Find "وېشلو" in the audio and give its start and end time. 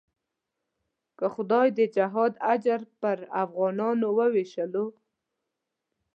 4.33-4.85